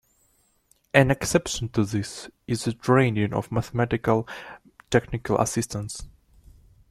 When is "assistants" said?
5.37-6.07